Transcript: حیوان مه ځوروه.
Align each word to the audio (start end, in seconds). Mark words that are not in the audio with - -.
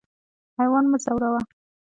حیوان 0.57 0.85
مه 0.91 0.97
ځوروه. 1.03 1.41